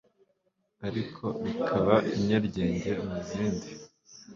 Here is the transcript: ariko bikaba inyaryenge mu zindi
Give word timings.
ariko 0.87 1.23
bikaba 1.43 1.95
inyaryenge 2.15 2.89
mu 3.03 3.15
zindi 3.27 3.69